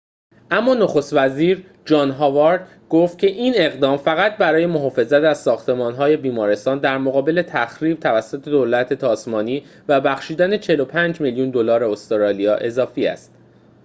[0.51, 6.79] اما نخست وزیر جان هاوارد گفت که این اقدام فقط برای محافظت از ساختمان‌های بیمارستان
[6.79, 13.33] در مقابل تخریب توسط دولت تاسمانی و بخشیدن ۴۵ میلیون دلار استرالیا اضافی است